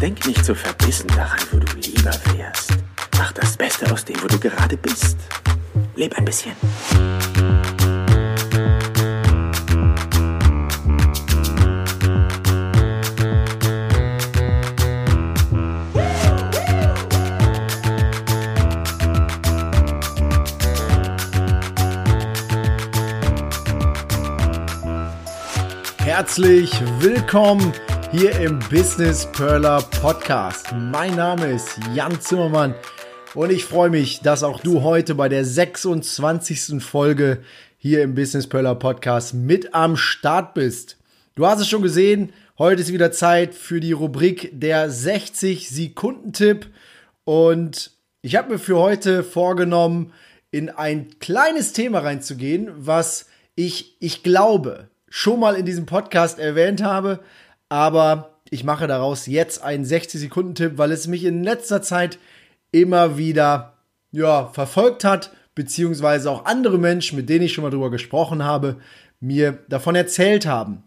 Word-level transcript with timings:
Denk 0.00 0.26
nicht 0.26 0.44
so 0.44 0.54
verbissen 0.54 1.08
daran, 1.08 1.38
wo 1.50 1.58
du 1.58 1.72
lieber 1.76 2.12
wärst. 2.34 2.70
Mach 3.16 3.32
das 3.32 3.56
Beste 3.56 3.90
aus 3.90 4.04
dem, 4.04 4.22
wo 4.22 4.26
du 4.26 4.38
gerade 4.38 4.76
bist. 4.76 5.16
Leb 5.94 6.16
ein 6.18 6.24
bisschen. 6.26 6.52
Herzlich 25.98 26.70
willkommen 26.98 27.72
hier 28.12 28.38
im 28.40 28.58
Business 28.70 29.26
Perler 29.32 29.82
Podcast. 30.00 30.72
Mein 30.72 31.16
Name 31.16 31.46
ist 31.46 31.78
Jan 31.94 32.20
Zimmermann 32.20 32.74
und 33.34 33.50
ich 33.50 33.64
freue 33.64 33.90
mich, 33.90 34.20
dass 34.20 34.44
auch 34.44 34.60
du 34.60 34.82
heute 34.82 35.14
bei 35.14 35.28
der 35.28 35.44
26. 35.44 36.82
Folge 36.82 37.42
hier 37.78 38.02
im 38.02 38.14
Business 38.14 38.46
Perler 38.46 38.76
Podcast 38.76 39.34
mit 39.34 39.74
am 39.74 39.96
Start 39.96 40.54
bist. 40.54 40.98
Du 41.34 41.46
hast 41.46 41.60
es 41.60 41.68
schon 41.68 41.82
gesehen, 41.82 42.32
heute 42.58 42.82
ist 42.82 42.92
wieder 42.92 43.12
Zeit 43.12 43.54
für 43.54 43.80
die 43.80 43.92
Rubrik 43.92 44.50
der 44.52 44.88
60 44.88 45.68
Sekunden 45.68 46.32
Tipp 46.32 46.66
und 47.24 47.90
ich 48.22 48.36
habe 48.36 48.52
mir 48.52 48.58
für 48.58 48.78
heute 48.78 49.24
vorgenommen, 49.24 50.12
in 50.52 50.70
ein 50.70 51.18
kleines 51.18 51.72
Thema 51.72 51.98
reinzugehen, 52.00 52.70
was 52.76 53.26
ich, 53.56 53.96
ich 54.00 54.22
glaube, 54.22 54.88
schon 55.08 55.40
mal 55.40 55.56
in 55.56 55.66
diesem 55.66 55.86
Podcast 55.86 56.38
erwähnt 56.38 56.82
habe, 56.82 57.20
aber 57.68 58.36
ich 58.50 58.64
mache 58.64 58.86
daraus 58.86 59.26
jetzt 59.26 59.62
einen 59.62 59.84
60-Sekunden-Tipp, 59.84 60.72
weil 60.76 60.92
es 60.92 61.06
mich 61.06 61.24
in 61.24 61.42
letzter 61.42 61.82
Zeit 61.82 62.18
immer 62.70 63.16
wieder 63.16 63.74
ja, 64.12 64.46
verfolgt 64.48 65.04
hat, 65.04 65.32
beziehungsweise 65.54 66.30
auch 66.30 66.44
andere 66.44 66.78
Menschen, 66.78 67.16
mit 67.16 67.28
denen 67.28 67.44
ich 67.44 67.52
schon 67.52 67.64
mal 67.64 67.70
drüber 67.70 67.90
gesprochen 67.90 68.44
habe, 68.44 68.76
mir 69.20 69.58
davon 69.68 69.94
erzählt 69.94 70.46
haben, 70.46 70.82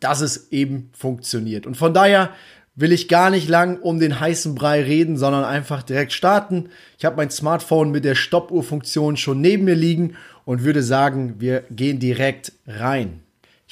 dass 0.00 0.20
es 0.20 0.50
eben 0.50 0.90
funktioniert. 0.92 1.66
Und 1.66 1.76
von 1.76 1.94
daher 1.94 2.30
will 2.74 2.92
ich 2.92 3.08
gar 3.08 3.30
nicht 3.30 3.48
lang 3.48 3.78
um 3.80 4.00
den 4.00 4.18
heißen 4.18 4.54
Brei 4.54 4.82
reden, 4.82 5.16
sondern 5.16 5.44
einfach 5.44 5.82
direkt 5.82 6.12
starten. 6.12 6.70
Ich 6.98 7.04
habe 7.04 7.16
mein 7.16 7.30
Smartphone 7.30 7.90
mit 7.90 8.04
der 8.04 8.14
Stoppuhrfunktion 8.14 9.16
schon 9.16 9.40
neben 9.40 9.64
mir 9.64 9.74
liegen 9.74 10.16
und 10.44 10.64
würde 10.64 10.82
sagen, 10.82 11.34
wir 11.38 11.64
gehen 11.70 11.98
direkt 11.98 12.52
rein. 12.66 13.20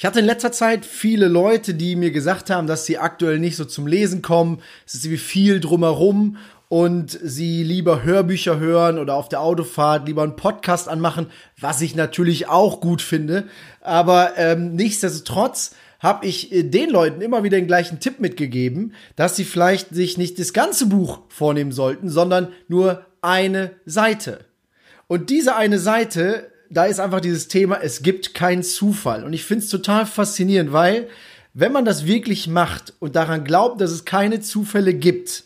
Ich 0.01 0.05
hatte 0.07 0.17
in 0.17 0.25
letzter 0.25 0.51
Zeit 0.51 0.83
viele 0.83 1.27
Leute, 1.27 1.75
die 1.75 1.95
mir 1.95 2.09
gesagt 2.09 2.49
haben, 2.49 2.65
dass 2.65 2.87
sie 2.87 2.97
aktuell 2.97 3.37
nicht 3.37 3.55
so 3.55 3.65
zum 3.65 3.85
Lesen 3.85 4.23
kommen. 4.23 4.59
Es 4.83 4.95
ist 4.95 5.11
wie 5.11 5.17
viel 5.19 5.59
drumherum 5.59 6.37
und 6.69 7.11
sie 7.21 7.61
lieber 7.63 8.01
Hörbücher 8.01 8.57
hören 8.57 8.97
oder 8.97 9.13
auf 9.13 9.29
der 9.29 9.41
Autofahrt 9.41 10.07
lieber 10.07 10.23
einen 10.23 10.35
Podcast 10.35 10.89
anmachen, 10.89 11.27
was 11.59 11.81
ich 11.81 11.93
natürlich 11.93 12.47
auch 12.47 12.81
gut 12.81 13.03
finde. 13.03 13.43
Aber 13.79 14.31
ähm, 14.37 14.73
nichtsdestotrotz 14.73 15.75
habe 15.99 16.25
ich 16.25 16.51
äh, 16.51 16.63
den 16.63 16.89
Leuten 16.89 17.21
immer 17.21 17.43
wieder 17.43 17.59
den 17.59 17.67
gleichen 17.67 17.99
Tipp 17.99 18.19
mitgegeben, 18.19 18.95
dass 19.15 19.35
sie 19.35 19.45
vielleicht 19.45 19.89
sich 19.93 20.17
nicht 20.17 20.39
das 20.39 20.51
ganze 20.51 20.87
Buch 20.87 21.19
vornehmen 21.29 21.71
sollten, 21.71 22.09
sondern 22.09 22.47
nur 22.67 23.05
eine 23.21 23.73
Seite. 23.85 24.45
Und 25.05 25.29
diese 25.29 25.55
eine 25.55 25.77
Seite 25.77 26.51
da 26.71 26.85
ist 26.85 26.99
einfach 26.99 27.19
dieses 27.19 27.49
Thema, 27.49 27.79
es 27.81 28.01
gibt 28.01 28.33
keinen 28.33 28.63
Zufall. 28.63 29.25
Und 29.25 29.33
ich 29.33 29.43
finde 29.43 29.65
es 29.65 29.69
total 29.69 30.05
faszinierend, 30.05 30.71
weil 30.71 31.09
wenn 31.53 31.73
man 31.73 31.83
das 31.83 32.05
wirklich 32.05 32.47
macht 32.47 32.93
und 32.99 33.15
daran 33.15 33.43
glaubt, 33.43 33.81
dass 33.81 33.91
es 33.91 34.05
keine 34.05 34.39
Zufälle 34.39 34.93
gibt, 34.93 35.43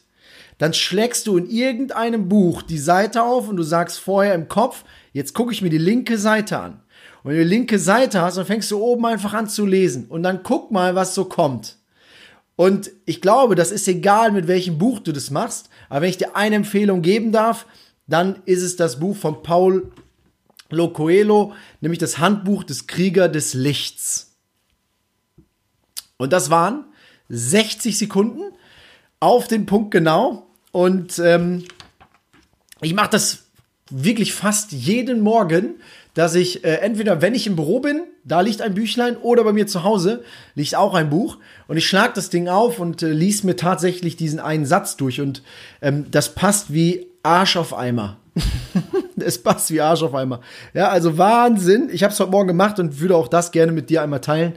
dann 0.59 0.73
schlägst 0.73 1.26
du 1.28 1.36
in 1.38 1.50
irgendeinem 1.50 2.30
Buch 2.30 2.62
die 2.62 2.78
Seite 2.78 3.23
auf 3.23 3.50
und 3.50 3.58
du 3.58 3.64
sagst 3.64 4.00
vorher 4.00 4.36
im 4.36 4.48
Kopf, 4.48 4.84
jetzt 5.13 5.34
gucke 5.34 5.52
ich 5.52 5.63
mir 5.63 5.72
die 5.72 5.80
linke 5.80 6.18
Seite 6.18 6.59
an. 6.59 6.81
Und 7.24 7.31
wenn 7.31 7.38
du 7.38 7.44
die 7.44 7.50
linke 7.50 7.80
Seite 7.80 8.22
hast, 8.22 8.38
dann 8.38 8.46
fängst 8.46 8.69
du 8.69 8.78
oben 8.78 9.06
einfach 9.06 9.34
an 9.34 9.50
zu 9.50 9.66
lesen 9.66 10.06
und 10.07 10.22
dann 10.22 10.44
guck 10.44 10.72
mal, 10.72 10.94
was 10.94 11.16
so 11.16 11.25
kommt. 11.25 11.78
Und 12.56 12.92
ich 13.06 13.19
glaube, 13.19 13.56
das 13.56 13.72
ist 13.72 13.88
egal, 13.88 14.31
mit 14.31 14.47
welchem 14.47 14.78
Buch 14.78 15.00
du 15.00 15.12
das 15.12 15.31
machst, 15.31 15.69
aber 15.90 16.02
wenn 16.02 16.09
ich 16.09 16.18
dir 16.18 16.36
eine 16.36 16.56
Empfehlung 16.56 17.02
geben 17.02 17.31
darf, 17.31 17.66
dann 18.07 18.38
ist 18.46 18.62
es 18.62 18.75
das 18.75 19.00
Buch 19.00 19.18
von 19.18 19.42
Paul 19.42 19.92
Lo 20.70 20.90
Coelho, 20.90 21.53
nämlich 21.81 22.00
das 22.00 22.18
Handbuch 22.18 22.64
des 22.64 22.88
Krieger 22.88 23.30
des 23.30 23.53
Lichts. 23.53 24.36
Und 26.18 26.34
das 26.34 26.50
waren 26.50 26.86
60 27.30 27.98
Sekunden 27.98 28.42
auf 29.20 29.48
den 29.48 29.66
Punkt 29.66 29.92
genau. 29.92 30.48
Und 30.72 31.20
ähm, 31.20 31.66
ich 32.81 32.94
mache 32.94 33.09
das 33.12 33.46
wirklich 33.90 34.34
fast 34.34 34.72
jeden 34.72 35.22
Morgen, 35.22 35.75
dass 36.14 36.34
ich 36.36 36.64
äh, 36.64 36.78
entweder, 36.78 37.22
wenn 37.22 37.36
ich 37.36 37.46
im 37.46 37.56
Büro 37.56 37.80
bin, 37.80 38.04
da 38.24 38.42
liegt 38.42 38.62
ein 38.62 38.74
Büchlein, 38.74 39.18
oder 39.18 39.44
bei 39.44 39.54
mir 39.54 39.68
zu 39.68 39.84
Hause 39.84 40.24
liegt 40.56 40.75
auch 40.75 40.96
ein 40.96 41.09
Buch. 41.09 41.38
Und 41.68 41.78
ich 41.78 41.88
schlag 41.88 42.14
das 42.16 42.30
Ding 42.30 42.48
auf 42.48 42.80
und 42.80 43.04
äh, 43.04 43.12
lies 43.12 43.44
mir 43.44 43.56
tatsächlich 43.56 44.16
diesen 44.16 44.40
einen 44.40 44.66
Satz 44.66 44.98
durch. 44.98 45.22
Und 45.22 45.44
ähm, 45.81 46.06
das 46.09 46.34
passt 46.34 46.74
wie 46.74 47.08
Arsch 47.22 47.58
auf 47.58 47.78
Eimer. 47.78 48.18
es 49.25 49.41
passt 49.41 49.72
wie 49.72 49.81
Arsch 49.81 50.03
auf 50.03 50.13
einmal. 50.13 50.40
Ja, 50.74 50.90
also 50.90 51.18
Wahnsinn. 51.18 51.90
Ich 51.91 52.03
habe 52.03 52.13
es 52.13 52.19
heute 52.19 52.31
Morgen 52.31 52.47
gemacht 52.47 52.80
und 52.80 53.00
würde 53.00 53.16
auch 53.16 53.28
das 53.28 53.52
gerne 53.52 53.72
mit 53.72 53.90
dir 53.90 54.02
einmal 54.02 54.22
teilen, 54.22 54.53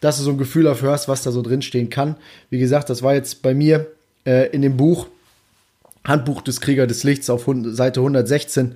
dass 0.00 0.18
du 0.18 0.22
so 0.22 0.30
ein 0.30 0.38
Gefühl 0.38 0.64
dafür 0.64 0.92
hast, 0.92 1.08
was 1.08 1.22
da 1.22 1.32
so 1.32 1.42
drin 1.42 1.62
stehen 1.62 1.90
kann. 1.90 2.16
Wie 2.50 2.58
gesagt, 2.58 2.90
das 2.90 3.02
war 3.02 3.14
jetzt 3.14 3.42
bei 3.42 3.54
mir 3.54 3.86
äh, 4.26 4.48
in 4.50 4.62
dem 4.62 4.76
Buch 4.76 5.06
Handbuch 6.04 6.42
des 6.42 6.60
Krieger 6.60 6.86
des 6.86 7.04
Lichts 7.04 7.30
auf 7.30 7.48
Seite 7.64 8.00
116, 8.00 8.74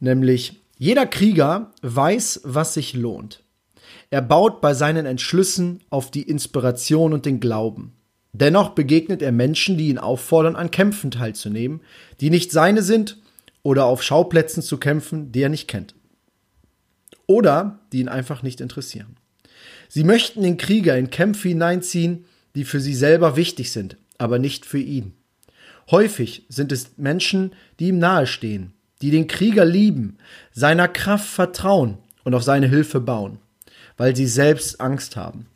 nämlich 0.00 0.60
jeder 0.76 1.06
Krieger 1.06 1.70
weiß, 1.82 2.42
was 2.44 2.74
sich 2.74 2.94
lohnt. 2.94 3.42
Er 4.10 4.22
baut 4.22 4.60
bei 4.60 4.74
seinen 4.74 5.06
Entschlüssen 5.06 5.80
auf 5.90 6.10
die 6.10 6.22
Inspiration 6.22 7.12
und 7.12 7.26
den 7.26 7.40
Glauben. 7.40 7.92
Dennoch 8.32 8.70
begegnet 8.70 9.22
er 9.22 9.32
Menschen, 9.32 9.76
die 9.78 9.88
ihn 9.88 9.98
auffordern, 9.98 10.56
an 10.56 10.70
Kämpfen 10.70 11.10
teilzunehmen, 11.10 11.80
die 12.20 12.30
nicht 12.30 12.52
seine 12.52 12.82
sind 12.82 13.18
oder 13.62 13.84
auf 13.84 14.02
Schauplätzen 14.02 14.62
zu 14.62 14.78
kämpfen, 14.78 15.32
die 15.32 15.42
er 15.42 15.48
nicht 15.48 15.68
kennt. 15.68 15.94
Oder 17.26 17.80
die 17.92 18.00
ihn 18.00 18.08
einfach 18.08 18.42
nicht 18.42 18.60
interessieren. 18.60 19.16
Sie 19.88 20.04
möchten 20.04 20.42
den 20.42 20.56
Krieger 20.56 20.96
in 20.96 21.10
Kämpfe 21.10 21.48
hineinziehen, 21.48 22.24
die 22.54 22.64
für 22.64 22.80
sie 22.80 22.94
selber 22.94 23.36
wichtig 23.36 23.72
sind, 23.72 23.96
aber 24.18 24.38
nicht 24.38 24.66
für 24.66 24.78
ihn. 24.78 25.14
Häufig 25.90 26.44
sind 26.48 26.72
es 26.72 26.98
Menschen, 26.98 27.52
die 27.80 27.88
ihm 27.88 27.98
nahestehen, 27.98 28.74
die 29.00 29.10
den 29.10 29.26
Krieger 29.26 29.64
lieben, 29.64 30.18
seiner 30.52 30.88
Kraft 30.88 31.28
vertrauen 31.28 31.98
und 32.24 32.34
auf 32.34 32.42
seine 32.42 32.68
Hilfe 32.68 33.00
bauen, 33.00 33.38
weil 33.96 34.14
sie 34.14 34.26
selbst 34.26 34.80
Angst 34.80 35.16
haben. 35.16 35.46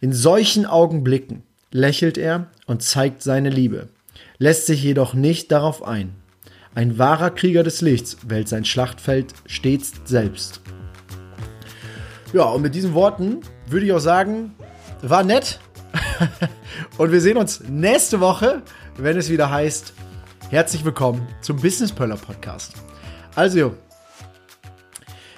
In 0.00 0.12
solchen 0.12 0.66
Augenblicken 0.66 1.42
lächelt 1.72 2.18
er 2.18 2.50
und 2.66 2.82
zeigt 2.82 3.22
seine 3.22 3.50
Liebe, 3.50 3.88
lässt 4.38 4.66
sich 4.66 4.82
jedoch 4.82 5.14
nicht 5.14 5.50
darauf 5.50 5.82
ein. 5.82 6.19
Ein 6.74 6.98
wahrer 6.98 7.30
Krieger 7.30 7.64
des 7.64 7.80
Lichts 7.80 8.16
wählt 8.28 8.48
sein 8.48 8.64
Schlachtfeld 8.64 9.34
stets 9.46 9.92
selbst. 10.04 10.60
Ja, 12.32 12.44
und 12.44 12.62
mit 12.62 12.76
diesen 12.76 12.94
Worten 12.94 13.40
würde 13.66 13.86
ich 13.86 13.92
auch 13.92 13.98
sagen, 13.98 14.54
war 15.02 15.24
nett. 15.24 15.58
und 16.98 17.10
wir 17.10 17.20
sehen 17.20 17.36
uns 17.38 17.64
nächste 17.68 18.20
Woche, 18.20 18.62
wenn 18.96 19.16
es 19.16 19.30
wieder 19.30 19.50
heißt, 19.50 19.94
herzlich 20.50 20.84
willkommen 20.84 21.26
zum 21.40 21.56
Business 21.60 21.90
Pearler 21.90 22.16
Podcast. 22.16 22.74
Also, 23.34 23.74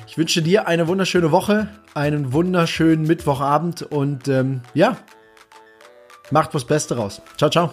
ich 0.06 0.18
wünsche 0.18 0.42
dir 0.42 0.68
eine 0.68 0.86
wunderschöne 0.86 1.32
Woche, 1.32 1.68
einen 1.94 2.34
wunderschönen 2.34 3.06
Mittwochabend 3.06 3.80
und 3.80 4.28
ähm, 4.28 4.60
ja, 4.74 4.98
macht 6.30 6.52
was 6.52 6.66
Beste 6.66 6.96
raus. 6.96 7.22
Ciao, 7.38 7.48
ciao. 7.48 7.72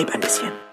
Lebe 0.00 0.14
ein 0.14 0.20
bisschen. 0.20 0.69